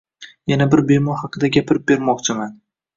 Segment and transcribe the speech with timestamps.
[0.53, 2.61] Yana bir bemor haqida gapirib bermoqchiman